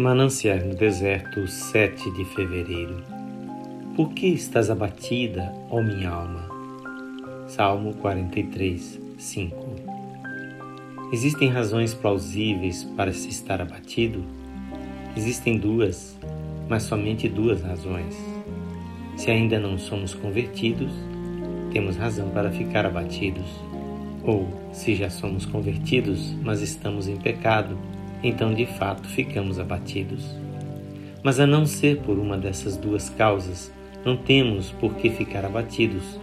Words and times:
Mananciais 0.00 0.64
no 0.64 0.74
deserto, 0.74 1.46
7 1.46 2.10
de 2.12 2.24
fevereiro. 2.24 3.04
Por 3.94 4.14
que 4.14 4.28
estás 4.28 4.70
abatida, 4.70 5.52
ó 5.68 5.82
minha 5.82 6.08
alma? 6.08 6.48
Salmo 7.46 7.92
43, 7.96 8.98
5. 9.18 9.56
Existem 11.12 11.50
razões 11.50 11.92
plausíveis 11.92 12.82
para 12.96 13.12
se 13.12 13.28
estar 13.28 13.60
abatido? 13.60 14.24
Existem 15.14 15.58
duas, 15.58 16.18
mas 16.66 16.84
somente 16.84 17.28
duas 17.28 17.60
razões. 17.60 18.16
Se 19.18 19.30
ainda 19.30 19.60
não 19.60 19.76
somos 19.76 20.14
convertidos, 20.14 20.92
temos 21.74 21.98
razão 21.98 22.30
para 22.30 22.50
ficar 22.50 22.86
abatidos. 22.86 23.50
Ou, 24.24 24.48
se 24.72 24.94
já 24.94 25.10
somos 25.10 25.44
convertidos, 25.44 26.34
mas 26.42 26.62
estamos 26.62 27.06
em 27.06 27.16
pecado, 27.16 27.76
então 28.22 28.54
de 28.54 28.66
fato 28.66 29.08
ficamos 29.08 29.58
abatidos. 29.58 30.24
Mas 31.22 31.38
a 31.38 31.46
não 31.46 31.66
ser 31.66 31.98
por 31.98 32.18
uma 32.18 32.36
dessas 32.36 32.76
duas 32.76 33.10
causas, 33.10 33.70
não 34.04 34.16
temos 34.16 34.70
por 34.72 34.94
que 34.94 35.10
ficar 35.10 35.44
abatidos, 35.44 36.18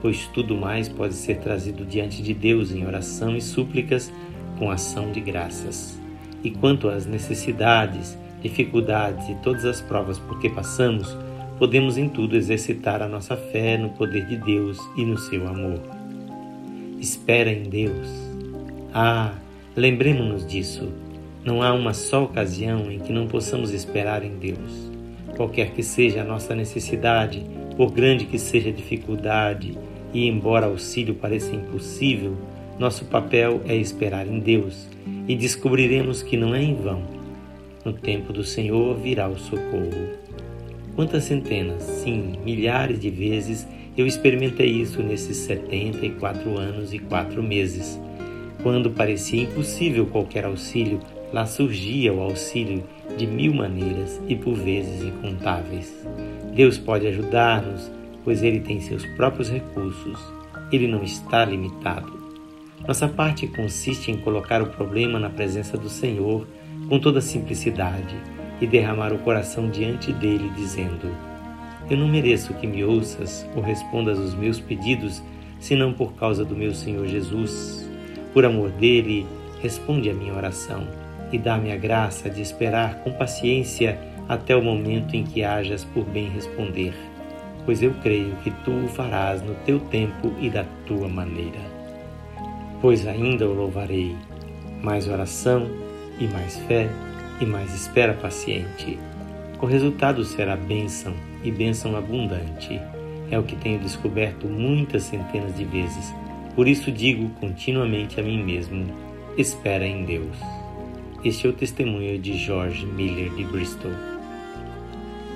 pois 0.00 0.26
tudo 0.28 0.56
mais 0.56 0.88
pode 0.88 1.14
ser 1.14 1.38
trazido 1.38 1.84
diante 1.84 2.22
de 2.22 2.34
Deus 2.34 2.72
em 2.72 2.86
oração 2.86 3.36
e 3.36 3.40
súplicas 3.40 4.12
com 4.58 4.70
ação 4.70 5.10
de 5.10 5.20
graças. 5.20 5.98
E 6.44 6.50
quanto 6.50 6.88
às 6.88 7.06
necessidades, 7.06 8.18
dificuldades 8.42 9.28
e 9.28 9.34
todas 9.36 9.64
as 9.64 9.80
provas 9.80 10.18
por 10.18 10.40
que 10.40 10.50
passamos, 10.50 11.16
podemos 11.58 11.96
em 11.96 12.08
tudo 12.08 12.36
exercitar 12.36 13.00
a 13.00 13.08
nossa 13.08 13.36
fé 13.36 13.78
no 13.78 13.90
poder 13.90 14.26
de 14.26 14.36
Deus 14.36 14.78
e 14.96 15.04
no 15.04 15.16
seu 15.16 15.46
amor. 15.46 15.80
Espera 16.98 17.50
em 17.52 17.62
Deus. 17.62 18.08
Ah, 18.92 19.32
lembremos-nos 19.76 20.46
disso. 20.46 20.92
Não 21.44 21.60
há 21.60 21.72
uma 21.72 21.92
só 21.92 22.22
ocasião 22.22 22.90
em 22.90 23.00
que 23.00 23.12
não 23.12 23.26
possamos 23.26 23.72
esperar 23.72 24.22
em 24.22 24.36
Deus. 24.36 24.90
Qualquer 25.36 25.72
que 25.72 25.82
seja 25.82 26.20
a 26.20 26.24
nossa 26.24 26.54
necessidade, 26.54 27.44
por 27.76 27.90
grande 27.90 28.26
que 28.26 28.38
seja 28.38 28.68
a 28.68 28.72
dificuldade, 28.72 29.76
e 30.14 30.28
embora 30.28 30.66
auxílio 30.66 31.14
pareça 31.14 31.54
impossível, 31.54 32.36
nosso 32.78 33.04
papel 33.06 33.60
é 33.66 33.74
esperar 33.74 34.26
em 34.26 34.38
Deus 34.38 34.88
e 35.26 35.34
descobriremos 35.34 36.22
que 36.22 36.36
não 36.36 36.54
é 36.54 36.62
em 36.62 36.74
vão. 36.74 37.02
No 37.84 37.92
tempo 37.92 38.32
do 38.32 38.44
Senhor 38.44 38.96
virá 38.96 39.28
o 39.28 39.38
socorro. 39.38 40.10
Quantas 40.94 41.24
centenas, 41.24 41.82
sim, 41.82 42.34
milhares 42.44 43.00
de 43.00 43.10
vezes 43.10 43.66
eu 43.96 44.06
experimentei 44.06 44.68
isso 44.68 45.02
nesses 45.02 45.38
74 45.38 46.56
anos 46.56 46.94
e 46.94 46.98
4 46.98 47.42
meses. 47.42 47.98
Quando 48.62 48.90
parecia 48.90 49.42
impossível 49.42 50.06
qualquer 50.06 50.44
auxílio, 50.44 51.00
Lá 51.32 51.46
surgia 51.46 52.12
o 52.12 52.20
auxílio 52.20 52.84
de 53.16 53.26
mil 53.26 53.54
maneiras 53.54 54.20
e 54.28 54.36
por 54.36 54.54
vezes 54.54 55.02
incontáveis. 55.02 56.06
Deus 56.54 56.76
pode 56.76 57.06
ajudar-nos, 57.06 57.90
pois 58.22 58.42
Ele 58.42 58.60
tem 58.60 58.82
seus 58.82 59.06
próprios 59.16 59.48
recursos. 59.48 60.18
Ele 60.70 60.86
não 60.86 61.02
está 61.02 61.42
limitado. 61.42 62.20
Nossa 62.86 63.08
parte 63.08 63.46
consiste 63.46 64.10
em 64.10 64.18
colocar 64.18 64.60
o 64.60 64.66
problema 64.66 65.18
na 65.18 65.30
presença 65.30 65.78
do 65.78 65.88
Senhor 65.88 66.46
com 66.86 66.98
toda 66.98 67.20
simplicidade 67.22 68.14
e 68.60 68.66
derramar 68.66 69.14
o 69.14 69.18
coração 69.18 69.70
diante 69.70 70.12
dele, 70.12 70.50
dizendo: 70.54 71.08
Eu 71.88 71.96
não 71.96 72.08
mereço 72.08 72.52
que 72.54 72.66
me 72.66 72.84
ouças 72.84 73.46
ou 73.56 73.62
respondas 73.62 74.18
os 74.18 74.34
meus 74.34 74.60
pedidos, 74.60 75.22
senão 75.58 75.94
por 75.94 76.12
causa 76.12 76.44
do 76.44 76.54
meu 76.54 76.74
Senhor 76.74 77.06
Jesus. 77.06 77.88
Por 78.34 78.44
amor 78.44 78.70
dele, 78.70 79.26
responde 79.62 80.10
a 80.10 80.14
minha 80.14 80.34
oração 80.34 81.01
e 81.32 81.38
dá-me 81.38 81.72
a 81.72 81.76
graça 81.76 82.28
de 82.28 82.42
esperar 82.42 82.96
com 82.96 83.12
paciência 83.12 83.98
até 84.28 84.54
o 84.54 84.62
momento 84.62 85.16
em 85.16 85.24
que 85.24 85.42
hajas 85.42 85.84
por 85.84 86.04
bem 86.04 86.28
responder, 86.28 86.94
pois 87.64 87.82
eu 87.82 87.94
creio 88.02 88.36
que 88.36 88.50
tu 88.64 88.70
o 88.70 88.88
farás 88.88 89.42
no 89.42 89.54
teu 89.66 89.80
tempo 89.80 90.32
e 90.40 90.50
da 90.50 90.64
tua 90.86 91.08
maneira. 91.08 91.60
Pois 92.80 93.06
ainda 93.06 93.48
o 93.48 93.54
louvarei, 93.54 94.16
mais 94.82 95.08
oração 95.08 95.70
e 96.18 96.26
mais 96.26 96.58
fé 96.66 96.88
e 97.40 97.46
mais 97.46 97.74
espera 97.74 98.14
paciente. 98.14 98.98
O 99.60 99.66
resultado 99.66 100.24
será 100.24 100.56
bênção 100.56 101.14
e 101.44 101.50
bênção 101.50 101.96
abundante. 101.96 102.80
É 103.30 103.38
o 103.38 103.44
que 103.44 103.56
tenho 103.56 103.78
descoberto 103.78 104.46
muitas 104.46 105.04
centenas 105.04 105.56
de 105.56 105.64
vezes. 105.64 106.12
Por 106.54 106.68
isso 106.68 106.90
digo 106.90 107.30
continuamente 107.40 108.20
a 108.20 108.22
mim 108.22 108.42
mesmo: 108.42 108.86
espera 109.36 109.86
em 109.86 110.04
Deus. 110.04 110.36
Este 111.24 111.46
é 111.46 111.50
o 111.50 111.52
testemunho 111.52 112.18
de 112.18 112.36
George 112.36 112.84
Miller 112.84 113.30
de 113.34 113.44
Bristol. 113.44 113.92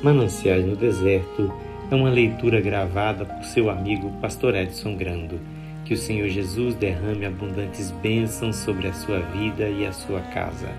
Mananciais 0.03 0.67
no 0.67 0.75
Deserto 0.75 1.53
é 1.89 1.95
uma 1.95 2.11
leitura 2.11 2.61
gravada 2.61 3.25
por 3.25 3.45
seu 3.45 3.71
amigo 3.71 4.11
Pastor 4.21 4.57
Edson 4.57 4.97
Grando. 4.97 5.39
Que 5.85 5.95
o 5.95 5.97
Senhor 5.97 6.29
Jesus 6.29 6.75
derrame 6.75 7.25
abundantes 7.25 7.93
bênçãos 8.03 8.57
sobre 8.57 8.89
a 8.89 8.93
sua 8.93 9.21
vida 9.21 9.69
e 9.69 9.87
a 9.87 9.93
sua 9.93 10.21
casa. 10.23 10.75